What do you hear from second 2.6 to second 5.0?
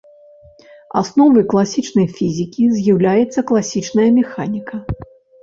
з'яўляецца класічная механіка.